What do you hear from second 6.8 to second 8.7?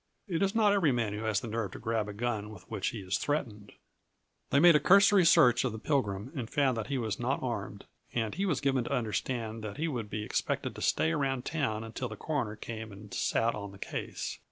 he was not armed, and he was